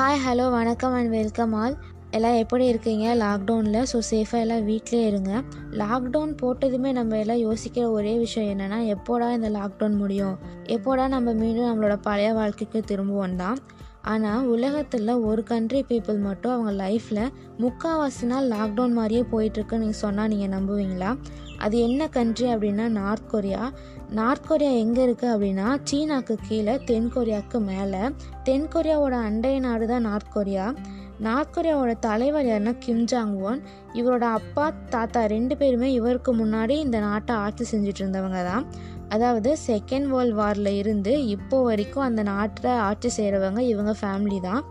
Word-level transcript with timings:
Hi 0.00 0.20
hello 0.24 0.50
வணக்கம் 0.50 0.92
and 0.92 1.10
welcome 1.10 1.52
all 1.52 1.74
எல்லாம் 2.10 2.34
எப்படி 2.34 2.66
இருக்கீங்க? 2.66 3.06
லாக்டவுனில் 3.14 3.86
ஸோ 3.92 3.98
சேஃபாக 4.10 4.40
எல்லாம் 4.40 4.64
வீட்டிலே 4.64 5.06
இருங்க. 5.06 5.42
லாக்டவுன் 5.70 6.32
போட்டதுமே 6.42 6.92
நம்ம 6.92 7.18
எல்லாம் 7.18 7.36
யோசிக்கிற 7.36 7.90
ஒரே 7.90 8.18
விஷயம் 8.18 8.48
என்னென்னா 8.50 8.78
எப்போடா 8.94 9.32
இந்த 9.32 9.50
லாக்டவுன் 9.50 9.96
முடியும்? 9.96 10.36
எப்போடா 10.66 11.08
நம்ம 11.08 11.32
மீண்டும் 11.32 11.68
நம்மளோட 11.70 11.96
பழைய 12.02 12.32
வாழ்க்கைக்கு 12.32 12.82
திரும்புவோம் 12.88 13.36
தான்? 13.36 13.58
ஆனால் 14.02 14.46
உலகத்தில் 14.46 15.08
ஒரு 15.08 15.42
கண்ட்ரி 15.42 15.84
பீப்புள் 15.88 16.18
மட்டும் 16.18 16.52
அவங்க 16.52 16.72
லைஃப்பில் 16.84 17.32
முக்கால்வாசி 17.58 18.22
நாள் 18.22 18.48
லாக்டவுன் 18.48 18.92
மாதிரியே 18.92 19.24
போயிட்டுருக்குன்னு 19.32 19.78
நீங்கள் 19.78 20.02
சொன்னால் 20.04 20.28
நீங்கள் 20.28 20.60
நம்புவீங்களா? 20.60 21.18
அது 21.58 21.78
என்ன 21.78 22.08
கண்ட்ரி 22.08 22.46
அப்படின்னா 22.54 22.88
நார்த் 22.88 23.28
கொரியா 23.28 23.72
நார்த் 24.10 24.46
கொரியா 24.46 24.70
எங்கே 24.70 25.06
இருக்குது 25.06 25.32
அப்படின்னா 25.34 25.78
சீனாக்கு 25.90 26.36
கீழே 26.48 26.78
தென் 26.84 27.12
கொரியாவுக்கு 27.14 27.60
மேலே. 27.60 28.10
தென் 28.42 28.68
கொரியாவோட 28.74 29.10
அண்டை 29.10 29.58
நாடு 29.58 29.86
தான் 29.86 30.02
நார்த் 30.02 30.32
கொரியா 30.32 30.74
நார்த் 31.18 31.58
கொரியாவோட 31.58 31.98
தலைவர் 31.98 32.46
யாருன்னா 32.46 32.78
கிம் 32.78 33.04
ஜாங் 33.04 33.40
ஒன் 33.40 33.62
இவரோட 33.92 34.20
அப்பா 34.20 34.72
தாத்தா 34.90 35.24
ரெண்டு 35.24 35.56
பேருமே 35.56 35.92
இவருக்கு 35.92 36.36
முன்னாடி 36.36 36.70
இந்த 36.70 36.98
நாட்டை 36.98 37.36
ஆட்சி 37.36 37.76
செஞ்சுட்டு 37.76 37.98
இருந்தவங்க 37.98 38.44
தான். 38.44 38.66
அதாவது 39.14 39.50
செகண்ட் 39.68 40.08
வேர்ல்ட் 40.12 40.36
வாரில் 40.40 40.72
இருந்து 40.82 41.12
இப்போ 41.34 41.58
வரைக்கும் 41.62 42.06
அந்த 42.08 42.22
நாட்டில் 42.32 42.70
ஆட்சி 42.88 43.10
செய்கிறவங்க 43.16 43.60
இவங்க 43.72 43.92
ஃபேமிலி 44.00 44.40
தான். 44.48 44.62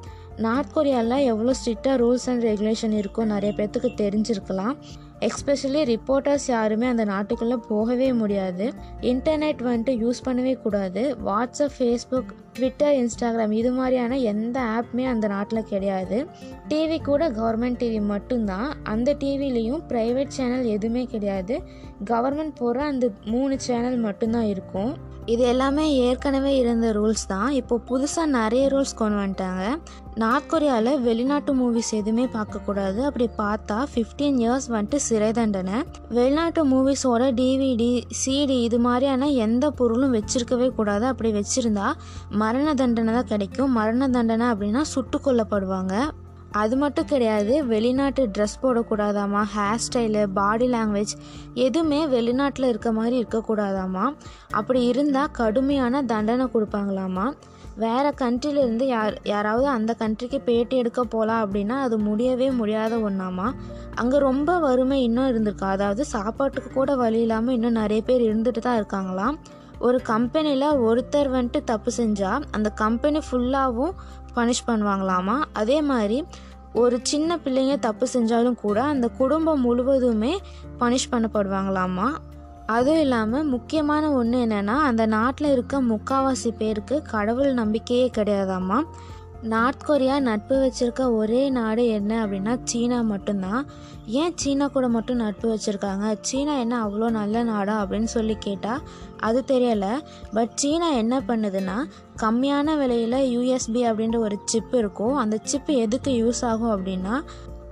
நார்த் 0.45 0.73
கொரியாவில் 0.75 1.25
எவ்வளோ 1.31 1.53
ஸ்ட்ரிக்டாக 1.59 1.95
ரூல்ஸ் 2.03 2.27
அண்ட் 2.31 2.43
ரெகுலேஷன் 2.43 2.95
இருக்கும் 3.01 3.31
நிறைய 3.33 3.53
பேர்த்துக்கு 3.57 3.89
தெரிஞ்சிருக்கலாம். 4.03 4.75
எக்ஸ்பெஷலி 5.19 5.81
ரிப்போர்ட்டர்ஸ் 5.93 6.47
யாருமே 6.47 6.87
அந்த 6.87 7.05
நாட்டுக்குள்ளே 7.05 7.55
போகவே 7.55 8.13
முடியாது. 8.13 8.73
இன்டர்நெட் 9.01 9.61
வந்துட்டு 9.69 9.93
யூஸ் 10.03 10.21
பண்ணவே 10.25 10.61
கூடாது. 10.61 11.17
வாட்ஸ்அப் 11.25 11.75
ஃபேஸ்புக் 11.79 12.29
ட்விட்டர் 12.53 12.95
இன்ஸ்டாகிராம் 12.95 13.51
இது 13.51 13.71
மாதிரியான 13.71 14.17
எந்த 14.17 14.59
ஆப்புமே 14.59 15.05
அந்த 15.05 15.27
நாட்டில் 15.27 15.63
கிடையாது. 15.63 16.27
டிவி 16.69 17.03
கூட 17.03 17.29
கவர்மெண்ட் 17.29 17.79
டிவி 17.83 18.01
மட்டும்தான். 18.01 18.73
அந்த 18.83 19.15
டிவிலையும் 19.19 19.83
ப்ரைவேட் 19.87 20.27
சேனல் 20.27 20.65
எதுவுமே 20.65 21.03
கிடையாது. 21.03 21.61
கவர்மெண்ட் 22.05 22.55
போகிற 22.55 22.83
அந்த 22.83 23.09
மூணு 23.25 23.59
சேனல் 23.59 23.97
மட்டும்தான் 23.97 24.43
இருக்கும். 24.43 25.07
இது 25.25 25.43
எல்லாமே 25.43 25.95
ஏற்கனவே 25.95 26.57
இருந்த 26.57 26.91
ரூல்ஸ் 26.93 27.25
தான். 27.27 27.49
இப்போ 27.51 27.79
புதுசாக 27.89 28.25
நிறைய 28.25 28.67
ரூல்ஸ் 28.67 28.95
கொண்டு 28.95 29.17
வந்துட்டாங்க. 29.17 29.77
நார்த் 30.15 30.53
கொரியாவில் 30.53 31.01
வெளிநாட்டு 31.01 31.55
மூவிஸ் 31.55 31.91
எதுவுமே 31.91 32.25
பார்க்கக்கூடாது. 32.25 32.99
அப்படி 33.03 33.29
பார்த்தா 33.37 33.83
ஃபிஃப்டீன் 33.93 34.37
இயர்ஸ் 34.43 34.67
வந்துட்டு 34.67 34.99
சிறை 35.09 35.31
தண்டனை 35.39 35.77
வெளிநாட்டு 36.15 36.61
மூவிஸோட 36.71 37.23
டிவிடி 37.39 37.91
சிடி 38.21 38.57
இது 38.67 38.79
மாதிரியான 38.85 39.29
எந்த 39.45 39.65
பொருளும் 39.79 40.15
வச்சிருக்கவே 40.17 40.69
கூடாது. 40.79 41.05
அப்படி 41.11 41.31
வச்சிருந்தா 41.39 41.87
மரண 42.41 42.73
தண்டனை 42.81 43.13
தான் 43.17 43.29
கிடைக்கும். 43.33 43.75
மரண 43.79 44.09
தண்டனை 44.15 44.47
அப்படின்னா 44.53 44.81
சுட்டு 44.93 45.19
கொல்லப்படுவாங்க. 45.25 45.93
அது 46.61 46.75
மட்டும் 46.81 47.09
கிடையாது 47.09 47.53
வெளிநாட்டு 47.71 48.21
ட்ரெஸ் 48.35 48.55
போடக்கூடாதாமா? 48.61 49.41
ஹேர் 49.55 49.83
ஸ்டைலு 49.85 50.21
பாடி 50.37 50.67
லாங்குவேஜ் 50.75 51.13
எதுவுமே 51.65 51.99
வெளிநாட்டில் 52.15 52.69
இருக்க 52.71 52.91
மாதிரி 52.99 53.15
இருக்கக்கூடாதாமா? 53.21 54.05
அப்படி 54.59 54.81
இருந்தால் 54.91 55.33
கடுமையான 55.39 56.01
தண்டனை 56.11 56.47
கொடுப்பாங்களாமா? 56.55 57.25
வேறு 57.83 58.09
கண்ட்ரிலேருந்து 58.21 58.85
யார் 58.95 59.15
யாராவது 59.23 59.67
அந்த 59.67 59.91
கண்ட்ரிக்கு 59.99 60.39
பேட்டி 60.45 60.75
எடுக்க 60.75 61.01
போகலாம் 61.03 61.41
அப்படின்னா 61.45 61.75
அது 61.85 61.97
முடியவே 61.99 62.47
முடியாத 62.51 62.99
ஒன்றாமா 62.99 63.47
அங்கே 63.95 64.17
ரொம்ப 64.17 64.59
வறுமை 64.59 64.97
இன்னும் 65.01 65.29
இருந்திருக்கா. 65.31 65.69
அதாவது 65.75 66.05
சாப்பாட்டுக்கு 66.05 66.69
கூட 66.71 66.95
வழி 66.95 67.19
இல்லாமல் 67.19 67.55
இன்னும் 67.55 67.79
நிறைய 67.81 68.01
பேர் 68.01 68.21
இருந்துட்டு 68.21 68.61
தான் 68.67 68.79
இருக்காங்களாம் 68.81 69.37
ஒரு 69.79 69.97
கம்பெனியில் 70.03 70.69
ஒருத்தர் 70.87 71.29
வந்துட்டு 71.35 71.61
தப்பு 71.63 71.91
செஞ்சால் 71.97 72.45
அந்த 72.51 72.69
கம்பெனி 72.83 73.19
ஃபுல்லாகவும் 73.27 73.93
பனிஷ் 74.35 74.67
பண்ணுவாங்களாமா? 74.67 75.37
அதே 75.53 75.77
மாதிரி 75.91 76.17
ஒரு 76.73 76.99
சின்ன 77.01 77.37
பிள்ளைங்க 77.37 77.75
தப்பு 77.79 78.05
செஞ்சாலும் 78.13 78.57
கூட 78.61 78.79
அந்த 78.83 79.07
குடும்பம் 79.19 79.61
முழுவதுமே 79.61 80.33
பனிஷ் 80.79 81.11
பண்ணப்படுவாங்களாமா? 81.11 82.09
அதுவும் 82.75 82.99
இல்லாமல் 82.99 83.43
முக்கியமான 83.43 84.11
ஒன்று 84.11 84.39
என்னென்னா 84.45 84.75
அந்த 84.89 85.05
நாட்டில் 85.05 85.51
இருக்க 85.51 85.81
முக்காவாசி 85.83 86.49
பேருக்கு 86.57 87.01
கடவுள் 87.01 87.53
நம்பிக்கையே 87.53 88.07
கிடையாதாம்மா. 88.17 88.79
நார்த் 89.41 89.85
கொரியா 89.85 90.15
நட்பு 90.19 90.55
வச்சுருக்க 90.63 91.03
ஒரே 91.15 91.41
நாடு 91.49 91.83
என்ன 91.87 92.11
அப்படின்னா 92.25 92.53
சீனா 92.63 93.01
மட்டும்தான். 93.01 93.61
ஏன் 94.21 94.33
சீனா 94.35 94.67
கூட 94.67 94.87
மட்டும் 94.87 95.17
நட்பு 95.17 95.47
வச்சுருக்காங்க? 95.53 96.17
சீனா 96.21 96.53
என்ன 96.57 96.75
அவ்வளோ 96.85 97.09
நல்ல 97.09 97.43
நாடா 97.43 97.75
அப்படின்னு 97.83 98.09
சொல்லி 98.15 98.35
கேட்டால் 98.39 98.81
அது 99.19 99.43
தெரியலை. 99.47 99.93
பட் 100.33 100.55
சீனா 100.55 100.89
என்ன 101.03 101.19
பண்ணுதுன்னா 101.27 101.77
கம்மியான 102.21 102.77
விலையில் 102.77 103.19
யூஎஸ்பி 103.35 103.83
அப்படின்ற 103.89 104.17
ஒரு 104.17 104.39
சிப் 104.45 104.75
இருக்கும். 104.75 105.15
அந்த 105.15 105.37
சிப்பு 105.43 105.75
எதுக்கு 105.75 106.11
யூஸ் 106.23 106.43
ஆகும் 106.45 106.73
அப்படின்னா 106.75 107.15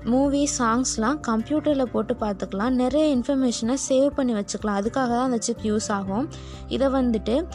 மூவி 0.04 0.50
சாங்ஸ்லாம் 0.58 1.20
கம்ப்யூட்டரில் 1.28 1.92
போட்டு 1.92 2.14
பார்த்துக்கலாம். 2.14 2.70
நிறைய 2.70 3.18
இன்ஃபர்மேஷனை 3.18 3.76
சேவ் 3.90 4.08
பண்ணி 4.08 4.34
வச்சுக்கலாம். 4.34 4.78
அதுக்காக 4.80 4.92
தான் 4.92 5.32
அந்த 5.32 5.38
சிப் 5.40 5.64
யூஸ் 5.64 5.92
ஆகும். 5.92 6.30
இதை 6.68 6.88
வந்துட்டு 6.88 7.48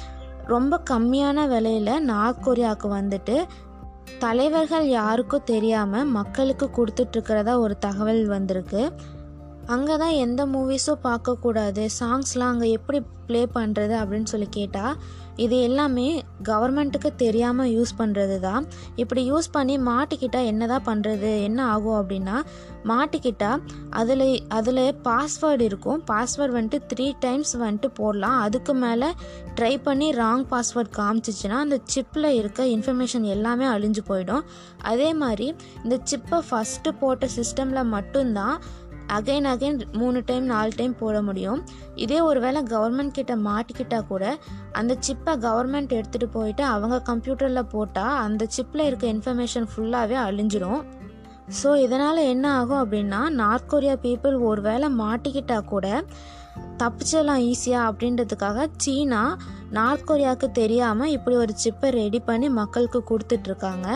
ரொம்ப 0.46 0.82
கம்மியான 0.90 1.48
விலையில் 1.48 2.02
நார்த் 2.02 2.48
கொரியாவுக்கு 2.48 2.88
வந்துட்டு 2.88 3.44
தலைவர்கள் 4.18 4.88
யாருக்கும் 4.88 5.44
தெரியாமல் 5.44 6.04
மக்களுக்கு 6.04 6.70
கொடுத்துட்ருக்கிறதா 6.76 7.58
ஒரு 7.58 7.78
தகவல் 7.78 8.26
வந்திருக்கு. 8.26 8.92
அங்கே 9.74 9.96
தான் 9.96 10.16
எந்த 10.26 10.46
மூவிஸும் 10.46 11.04
பார்க்கக்கூடாது. 11.08 11.82
சாங்ஸ்லாம் 12.00 12.52
அங்கே 12.52 12.70
எப்படி 12.70 13.00
ப்ளே 13.26 13.42
பண்ணுறது 13.56 13.94
அப்படின்னு 14.02 14.30
சொல்லி 14.30 14.48
கேட்டால் 14.48 14.94
இது 15.36 15.56
எல்லாமே 15.60 16.06
கவர்மெண்ட்டுக்கு 16.48 17.10
தெரியாமல் 17.16 17.70
யூஸ் 17.76 17.92
பண்ணுறது 17.98 18.40
தான் 18.40 18.66
இப்படி 18.96 19.30
யூஸ் 19.30 19.48
பண்ணி 19.52 19.78
மாட்டிக்கிட்டால் 19.78 20.48
என்ன 20.50 20.66
தான் 20.66 20.84
பண்ணுறது 20.88 21.30
என்ன 21.42 21.60
ஆகும் 21.64 21.98
அப்படின்னா 22.00 22.36
மாட்டிக்கிட்டால் 22.90 23.62
அதில் 23.90 24.26
அதில் 24.48 24.82
பாஸ்வேர்டு 25.06 25.60
இருக்கும். 25.60 26.02
பாஸ்வேர்டு 26.10 26.56
வந்துட்டு 26.58 26.80
த்ரீ 26.92 27.12
டைம்ஸ் 27.24 27.56
வந்துட்டு 27.56 27.90
போடலாம். 28.00 28.40
அதுக்கு 28.40 28.74
மேலே 28.74 29.08
ட்ரை 29.58 29.74
பண்ணி 29.86 30.10
ராங் 30.12 30.44
பாஸ்வேர்ட் 30.52 30.92
காமிச்சிச்சின்னா 30.98 31.58
அந்த 31.66 31.78
சிப்பில் 31.84 32.30
இருக்க 32.40 32.66
இன்ஃபர்மேஷன் 32.66 33.22
எல்லாமே 33.36 33.66
அழிஞ்சு 33.66 34.04
போயிடும். 34.10 34.44
அதே 34.92 35.14
மாதிரி 35.14 35.54
இந்த 35.84 35.98
சிப்பை 36.12 36.40
ஃபஸ்ட்டு 36.50 36.96
போட்ட 37.00 37.28
சிஸ்டமில் 37.38 37.90
மட்டும்தான் 37.96 38.56
அகைன் 39.08 39.44
அகைன் 39.44 39.80
மூணு 39.92 40.22
டைம் 40.26 40.44
நாலு 40.44 40.70
டைம் 40.76 40.98
போட 40.98 41.22
முடியும். 41.22 41.64
இதே 41.94 42.20
ஒரு 42.20 42.40
வேளை 42.40 42.62
கவர்மெண்ட் 42.62 43.10
கிட்ட 43.10 43.36
மாட்டிக்கிட்டால் 43.36 44.06
கூட 44.06 44.38
அந்த 44.72 44.96
சிப்பை 45.06 45.34
கவர்மெண்ட் 45.46 45.94
எடுத்துகிட்டு 45.98 46.28
போயிட்டு 46.30 46.64
அவங்க 46.64 47.02
கம்ப்யூட்டரில் 47.12 47.70
போட்டால் 47.70 48.18
அந்த 48.18 48.46
சிப்பில் 48.56 48.86
இருக்க 48.86 49.06
இன்ஃபர்மேஷன் 49.06 49.68
ஃபுல்லாகவே 49.72 50.18
அழிஞ்சிரும். 50.26 50.82
ஸோ 51.62 51.76
இதனால் 51.76 52.16
என்ன 52.16 52.52
ஆகும் 52.52 52.82
அப்படின்னா 52.82 53.28
நார்த் 53.30 53.68
கொரியா 53.68 53.96
பீப்புள் 54.02 54.38
ஒரு 54.40 54.62
வேளை 54.62 54.88
மாட்டிக்கிட்டால் 54.98 55.64
கூட 55.64 56.04
தப்பிச்சிடலாம் 56.78 57.42
ஈஸியாக 57.50 57.90
அப்படின்றதுக்காக 57.90 58.66
சீனா 58.76 59.36
நார்த் 59.70 60.10
கொரியாவுக்கு 60.10 60.50
தெரியாமல் 60.50 61.10
இப்படி 61.10 61.36
ஒரு 61.36 61.54
சிப்பை 61.64 61.90
ரெடி 61.90 62.20
பண்ணி 62.20 62.48
மக்களுக்கு 62.48 63.04
கொடுத்துட்ருக்காங்க 63.10 63.88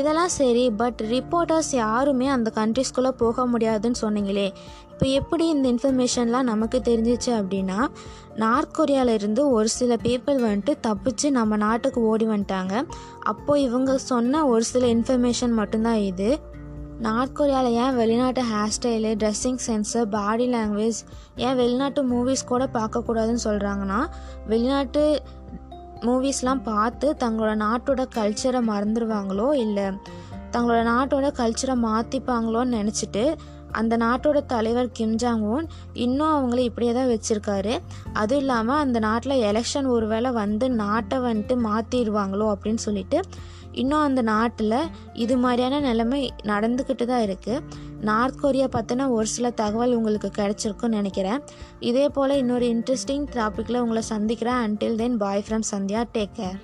இதெல்லாம் 0.00 0.32
சரி 0.38 0.64
பட் 0.80 1.00
ரிப்போர்ட்டர்ஸ் 1.10 1.70
யாருமே 1.74 2.26
அந்த 2.36 2.48
கண்ட்ரிஸ்குள்ளே 2.54 3.12
போக 3.22 3.46
முடியாதுன்னு 3.46 4.02
சொன்னீங்களே. 4.04 4.48
இப்போ 4.92 5.06
எப்படி 5.20 5.44
இந்த 5.48 5.66
இன்ஃபர்மேஷன்லாம் 5.72 6.50
நமக்கு 6.50 6.78
தெரிஞ்சிச்சு 6.84 7.30
அப்படின்னா 7.38 7.78
நார்த் 8.42 8.74
கொரியாவிலேருந்து 8.78 9.42
ஒரு 9.56 9.68
சில 9.78 9.94
பீப்புள் 10.02 10.38
வந்துட்டு 10.48 10.72
தப்பிச்சு 10.86 11.30
நம்ம 11.30 11.56
நாட்டுக்கு 11.56 12.00
ஓடி 12.10 12.26
வந்துட்டாங்க. 12.26 12.74
அப்போது 13.22 13.62
இவங்க 13.62 13.98
சொன்ன 14.10 14.42
ஒரு 14.46 14.64
சில 14.72 14.86
இன்ஃபர்மேஷன் 14.86 15.56
மட்டும்தான் 15.60 16.02
இது. 16.10 16.30
நார்த் 17.00 17.34
கொரியாவில் 17.38 17.78
ஏன் 17.82 17.96
வெளிநாட்டு 17.96 18.42
hair 18.52 18.74
style 18.76 19.10
dressing 19.22 19.58
sense 19.66 20.02
body 20.16 20.46
language 20.52 21.00
ஏன் 21.46 21.56
வெளிநாட்டு 21.56 22.02
மூவிஸ் 22.12 22.48
கூட 22.52 22.64
பார்க்கக்கூடாதுன்னு 22.74 23.44
சொல்கிறாங்கன்னா 23.44 24.00
வெளிநாட்டு 24.46 25.02
மூவிஸ்லாம் 26.00 26.62
பார்த்து 26.62 27.16
தங்களோட 27.18 27.52
நாட்டோட 27.56 28.04
கல்ச்சரை 28.14 28.60
மறந்துடுவாங்களோ 28.66 29.54
இல்லை 29.54 29.86
தங்களோட 30.50 30.82
நாட்டோட 30.84 31.26
கல்ச்சரை 31.36 31.74
மாற்றிப்பாங்களோன்னு 31.82 32.78
நினச்சிட்டு 32.80 33.24
அந்த 33.80 33.94
நாட்டோட 33.96 34.38
தலைவர் 34.54 34.94
கிம் 34.98 35.16
ஜாங் 35.22 35.44
இன்னும் 36.04 36.34
அவங்கள 36.36 36.62
இப்படியே 36.68 36.92
தான் 36.92 37.12
வச்சுருக்காரு. 37.12 37.74
அதுவும் 38.12 38.42
இல்லாமல் 38.44 38.82
அந்த 38.84 38.98
நாட்டில் 38.98 39.42
எலெக்ஷன் 39.50 39.88
ஒரு 39.96 40.06
வேளை 40.06 40.30
வந்து 40.40 40.68
நாட்டை 40.82 41.18
வந்துட்டு 41.26 41.56
மாற்றிடுவாங்களோ 41.68 42.48
அப்படின்னு 42.54 42.82
சொல்லிட்டு 42.86 43.20
இன்னும் 43.80 44.04
அந்த 44.08 44.22
நாட்டில் 44.22 44.74
இது 45.24 45.34
மாதிரியான 45.36 45.80
நிலைமை 45.80 46.20
நடந்துக்கிட்டு 46.52 47.04
தான் 47.04 47.24
இருக்குது 47.24 47.64
நார்த் 48.00 48.40
கொரியா 48.40 48.66
பற்றின 48.66 49.08
ஒரு 49.16 49.26
சில 49.34 49.46
தகவல் 49.60 49.94
உங்களுக்கு 49.94 50.30
கிடச்சிருக்குன்னு 50.38 50.98
நினைக்கிறேன். 51.00 51.42
இதே 51.90 52.06
போல் 52.08 52.38
இன்னொரு 52.42 52.66
இன்ட்ரெஸ்டிங் 52.66 53.26
டாப்பிக்கில் 53.36 53.82
உங்களை 53.84 54.02
சந்திக்கிறேன். 54.12 54.60
Until 54.64 55.00
then 55.02 55.16
bye 55.24 55.44
from 55.48 55.68
Sandhya. 55.72 56.02
Take 56.14 56.34
care 56.38 56.58